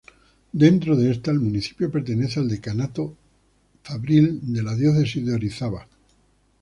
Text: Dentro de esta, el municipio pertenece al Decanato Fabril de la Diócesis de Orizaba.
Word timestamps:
Dentro 0.51 0.95
de 0.97 1.11
esta, 1.11 1.29
el 1.29 1.39
municipio 1.39 1.91
pertenece 1.91 2.39
al 2.39 2.47
Decanato 2.49 3.15
Fabril 3.83 4.39
de 4.51 4.63
la 4.63 4.73
Diócesis 4.73 5.23
de 5.23 5.35
Orizaba. 5.35 5.87